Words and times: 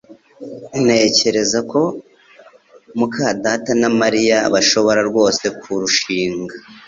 Ntekereza 0.83 1.59
ko 1.71 1.81
muka 2.97 3.25
data 3.45 3.71
na 3.81 3.89
Mariya 3.99 4.37
bashobora 4.53 5.01
rwose 5.09 5.45
kurushinga 5.59 6.55